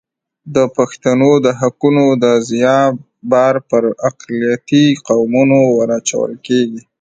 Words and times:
د 0.55 0.57
پښتنو 0.77 1.31
د 1.45 1.47
حقونو 1.59 2.05
د 2.23 2.25
ضیاع 2.49 2.85
بار 3.31 3.55
پر 3.69 3.83
اقلیتي 4.09 4.85
قومونو 5.07 5.59
ور 5.77 5.89
اچول 5.99 6.31
کېږي. 6.47 6.81